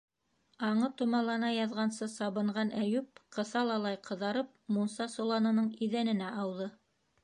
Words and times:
Аңы 0.69 0.87
томалана 1.01 1.51
яҙғансы 1.57 2.09
сабынған 2.15 2.73
Әйүп, 2.81 3.23
ҡыҫалалай 3.39 4.03
ҡыҙарып, 4.11 4.53
мунса 4.79 5.13
соланының 5.19 5.75
иҙәненә 5.89 6.37
ауҙы... 6.47 6.75